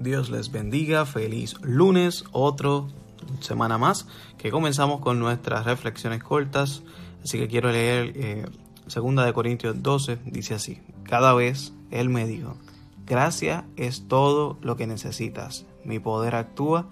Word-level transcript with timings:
Dios 0.00 0.30
les 0.30 0.50
bendiga, 0.50 1.06
feliz 1.06 1.54
lunes, 1.62 2.24
otro 2.32 2.88
semana 3.40 3.78
más 3.78 4.06
que 4.38 4.50
comenzamos 4.50 5.00
con 5.00 5.18
nuestras 5.18 5.64
reflexiones 5.64 6.22
cortas. 6.22 6.82
Así 7.22 7.38
que 7.38 7.48
quiero 7.48 7.70
leer 7.70 8.12
eh, 8.16 8.46
segunda 8.86 9.24
de 9.24 9.32
Corintios 9.32 9.82
12, 9.82 10.18
dice 10.26 10.54
así, 10.54 10.80
cada 11.04 11.32
vez 11.32 11.72
Él 11.90 12.10
me 12.10 12.26
dijo, 12.26 12.56
gracia 13.06 13.64
es 13.76 14.08
todo 14.08 14.58
lo 14.60 14.76
que 14.76 14.86
necesitas, 14.86 15.64
mi 15.84 15.98
poder 15.98 16.34
actúa 16.34 16.88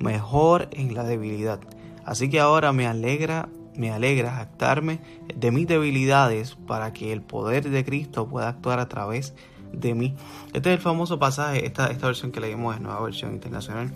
mejor 0.00 0.68
en 0.72 0.94
la 0.94 1.04
debilidad. 1.04 1.60
Así 2.04 2.28
que 2.28 2.40
ahora 2.40 2.72
me 2.72 2.86
alegra, 2.86 3.48
me 3.76 3.92
alegra 3.92 4.32
jactarme 4.32 5.00
de 5.34 5.50
mis 5.50 5.68
debilidades 5.68 6.56
para 6.66 6.92
que 6.92 7.12
el 7.12 7.22
poder 7.22 7.70
de 7.70 7.84
Cristo 7.84 8.28
pueda 8.28 8.48
actuar 8.48 8.80
a 8.80 8.88
través 8.88 9.30
de 9.30 9.55
de 9.76 9.94
mí. 9.94 10.14
Este 10.52 10.70
es 10.70 10.76
el 10.76 10.82
famoso 10.82 11.18
pasaje, 11.18 11.64
esta, 11.66 11.88
esta 11.88 12.06
versión 12.06 12.32
que 12.32 12.40
leímos 12.40 12.74
es 12.74 12.80
nueva 12.80 13.00
versión 13.02 13.32
internacional, 13.32 13.92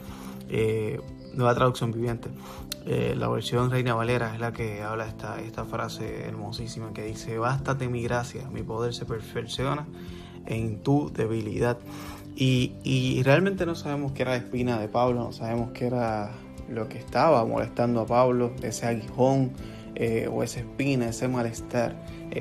eh, 0.49 1.01
nueva 1.35 1.55
traducción 1.55 1.93
viviente. 1.93 2.29
Eh, 2.87 3.15
la 3.17 3.29
versión 3.29 3.71
Reina 3.71 3.95
Valera 3.95 4.35
es 4.35 4.41
la 4.41 4.53
que 4.53 4.83
habla 4.83 5.07
esta, 5.07 5.41
esta 5.41 5.65
frase 5.65 6.25
hermosísima 6.27 6.93
que 6.93 7.05
dice, 7.05 7.39
bástate 7.39 7.89
mi 7.89 8.03
gracia, 8.03 8.49
mi 8.51 8.63
poder 8.63 8.95
se 8.95 9.05
perfecciona 9.05 9.87
en 10.47 10.83
tu 10.83 11.11
debilidad. 11.13 11.79
Y, 12.37 12.73
y 12.85 13.23
realmente 13.23 13.67
no 13.67 13.75
sabemos 13.75 14.13
qué 14.13 14.23
era 14.23 14.33
la 14.33 14.39
espina 14.39 14.79
de 14.79 14.89
Pablo, 14.89 15.25
no 15.25 15.33
sabemos 15.33 15.73
qué 15.73 15.87
era 15.87 16.31
lo 16.71 16.89
que 16.89 16.99
estaba 16.99 17.45
molestando 17.45 18.01
a 18.01 18.07
Pablo, 18.07 18.53
ese 18.63 18.87
aguijón 18.87 19.53
eh, 19.95 20.29
o 20.31 20.43
esa 20.43 20.61
espina, 20.61 21.09
ese 21.09 21.29
malestar. 21.29 21.95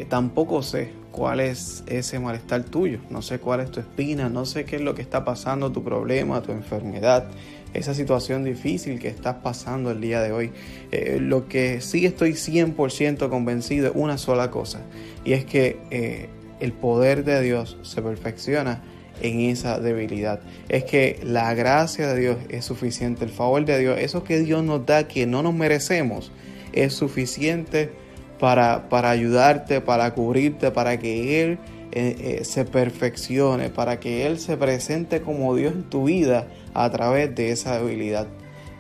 tampoco 0.09 0.62
sé 0.62 0.91
cuál 1.12 1.39
es 1.39 1.84
ese 1.88 2.20
malestar 2.20 2.63
tuyo, 2.63 2.99
no 3.09 3.22
sé 3.22 3.39
cuál 3.39 3.62
es 3.62 3.72
tu 3.72 3.80
espina, 3.80 4.30
no 4.30 4.45
sé 4.45 4.66
qué 4.66 4.77
es 4.77 4.81
lo 4.81 4.95
que 4.95 5.02
está 5.02 5.25
pasando, 5.25 5.72
tu 5.72 5.84
problema, 5.84 6.41
tu 6.41 6.52
enfermedad, 6.52 7.25
esa 7.73 7.94
situación 7.94 8.44
difícil 8.44 9.00
que 9.00 9.08
estás 9.08 9.36
pasando 9.44 9.92
el 9.92 10.02
día 10.02 10.22
de 10.22 10.31
hoy. 10.31 10.52
Eh, 10.92 11.17
lo 11.20 11.47
que 11.47 11.81
sí 11.81 12.05
estoy 12.05 12.31
100% 12.31 13.30
convencido 13.30 13.88
es 13.88 13.94
una 13.95 14.17
sola 14.17 14.52
cosa, 14.52 14.81
y 15.25 15.33
es 15.33 15.45
que 15.45 15.80
eh, 15.92 16.30
el 16.59 16.73
poder 16.73 17.23
de 17.23 17.42
Dios 17.42 17.77
se 17.81 18.02
perfecciona 18.02 18.81
en 19.22 19.42
esa 19.42 19.80
debilidad. 19.80 20.39
Es 20.70 20.86
que 20.86 21.20
la 21.23 21.53
gracia 21.53 22.08
de 22.08 22.20
Dios 22.20 22.38
es 22.50 22.66
suficiente, 22.66 23.25
el 23.25 23.31
favor 23.31 23.66
de 23.66 23.80
Dios, 23.80 24.00
eso 24.00 24.23
que 24.23 24.39
Dios 24.39 24.64
nos 24.64 24.86
da 24.86 25.08
que 25.08 25.25
no 25.25 25.44
nos 25.44 25.53
merecemos, 25.53 26.31
es 26.73 26.94
suficiente 26.94 27.92
para, 28.39 28.89
para 28.89 29.09
ayudarte, 29.09 29.81
para 29.81 30.14
cubrirte, 30.14 30.72
para 30.72 30.98
que 30.98 31.44
Él 31.44 31.59
eh, 31.92 32.39
eh, 32.42 32.45
se 32.45 32.66
perfeccione, 32.66 33.70
para 33.70 34.00
que 34.00 34.26
Él 34.26 34.39
se 34.39 34.58
presente 34.58 35.22
como 35.22 35.56
Dios 35.56 35.73
en 35.73 35.84
tu 35.84 36.06
vida 36.06 36.48
a 36.73 36.89
través 36.89 37.34
de 37.36 37.52
esa 37.52 37.78
debilidad. 37.78 38.28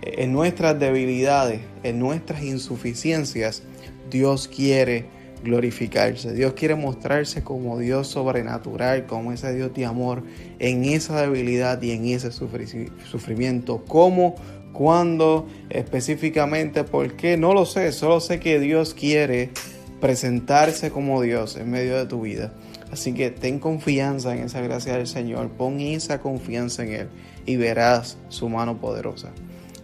En 0.01 0.31
nuestras 0.31 0.79
debilidades, 0.79 1.59
en 1.83 1.99
nuestras 1.99 2.43
insuficiencias, 2.43 3.63
Dios 4.09 4.47
quiere 4.47 5.05
glorificarse. 5.43 6.33
Dios 6.33 6.53
quiere 6.53 6.75
mostrarse 6.75 7.43
como 7.43 7.79
Dios 7.79 8.07
sobrenatural, 8.07 9.05
como 9.05 9.31
ese 9.31 9.53
Dios 9.53 9.73
de 9.73 9.85
amor 9.85 10.23
en 10.59 10.85
esa 10.85 11.21
debilidad 11.21 11.81
y 11.81 11.91
en 11.91 12.05
ese 12.05 12.31
sufrimiento. 12.31 13.83
Como 13.85 14.35
¿Cuándo 14.73 15.47
específicamente? 15.69 16.83
¿Por 16.83 17.13
qué? 17.13 17.37
No 17.37 17.53
lo 17.53 17.65
sé, 17.65 17.91
solo 17.91 18.19
sé 18.19 18.39
que 18.39 18.59
Dios 18.59 18.93
quiere 18.93 19.51
presentarse 19.99 20.91
como 20.91 21.21
Dios 21.21 21.57
en 21.57 21.69
medio 21.69 21.97
de 21.97 22.05
tu 22.05 22.21
vida. 22.21 22.53
Así 22.91 23.13
que 23.13 23.29
ten 23.29 23.59
confianza 23.59 24.35
en 24.35 24.43
esa 24.43 24.61
gracia 24.61 24.97
del 24.97 25.07
Señor, 25.07 25.49
pon 25.49 25.79
esa 25.79 26.19
confianza 26.19 26.83
en 26.83 26.93
Él 26.93 27.09
y 27.45 27.55
verás 27.57 28.17
su 28.29 28.49
mano 28.49 28.79
poderosa. 28.79 29.31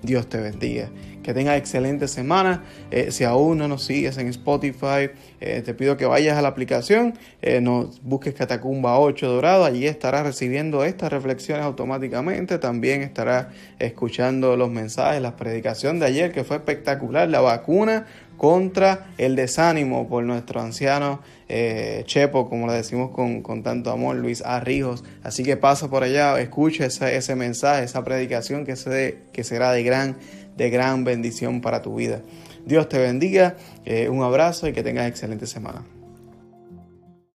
Dios 0.05 0.27
te 0.27 0.37
bendiga. 0.37 0.89
Que 1.23 1.33
tengas 1.33 1.57
excelente 1.57 2.07
semana. 2.07 2.63
Eh, 2.91 3.11
si 3.11 3.23
aún 3.23 3.57
no 3.57 3.67
nos 3.67 3.83
sigues 3.83 4.17
en 4.17 4.27
Spotify, 4.27 5.09
eh, 5.41 5.63
te 5.65 5.73
pido 5.73 5.97
que 5.97 6.05
vayas 6.05 6.37
a 6.37 6.41
la 6.43 6.49
aplicación, 6.49 7.15
eh, 7.41 7.61
nos 7.61 8.01
busques 8.03 8.35
Catacumba 8.35 8.99
8 8.99 9.27
Dorado. 9.27 9.65
Allí 9.65 9.87
estarás 9.87 10.23
recibiendo 10.23 10.83
estas 10.83 11.11
reflexiones 11.11 11.65
automáticamente. 11.65 12.59
También 12.59 13.01
estarás 13.01 13.47
escuchando 13.79 14.55
los 14.55 14.69
mensajes, 14.69 15.21
la 15.21 15.35
predicación 15.35 15.99
de 15.99 16.05
ayer 16.05 16.31
que 16.31 16.43
fue 16.43 16.57
espectacular. 16.57 17.27
La 17.27 17.41
vacuna 17.41 18.05
contra 18.37 19.07
el 19.17 19.35
desánimo 19.35 20.07
por 20.07 20.23
nuestro 20.23 20.61
anciano 20.61 21.21
Chepo, 21.47 22.49
como 22.49 22.65
le 22.65 22.73
decimos 22.73 23.11
con, 23.11 23.43
con, 23.43 23.61
tanto 23.61 23.91
amor, 23.91 24.15
Luis 24.15 24.41
Arrijos. 24.43 25.03
Así 25.23 25.43
que 25.43 25.57
pasa 25.57 25.89
por 25.89 26.03
allá, 26.03 26.39
escucha 26.39 26.85
ese, 26.85 27.15
ese 27.15 27.35
mensaje, 27.35 27.83
esa 27.83 28.03
predicación 28.03 28.65
que, 28.65 28.75
se, 28.75 29.19
que 29.31 29.43
será 29.43 29.71
de 29.71 29.83
gran 29.83 30.15
de 30.55 30.69
gran 30.69 31.03
bendición 31.03 31.61
para 31.61 31.81
tu 31.81 31.95
vida. 31.95 32.21
Dios 32.65 32.89
te 32.89 32.97
bendiga, 32.97 33.57
eh, 33.85 34.09
un 34.09 34.23
abrazo 34.23 34.67
y 34.67 34.73
que 34.73 34.83
tengas 34.83 35.07
excelente 35.07 35.45
semana. 35.45 35.83